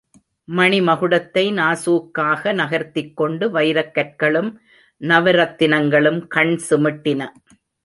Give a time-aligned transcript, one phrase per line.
[0.47, 4.49] மணிமகுடத்தை நாசூக்காக நகர்த்திக் கொண்டு வைரக்கற்களும்
[5.01, 7.31] நவரத்தினங்களும் கண் சிமிட்டின.